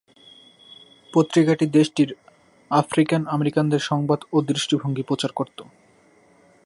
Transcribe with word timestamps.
পত্রিকাটি 1.13 1.65
দেশটির 1.69 2.09
"আফ্রিকান 2.71 3.21
আমেরিকানদের 3.27 3.81
সংবাদ 3.81 4.19
ও 4.33 4.37
দৃষ্টিভঙ্গি" 4.41 5.03
প্রচার 5.03 5.31
করতো। 5.33 5.63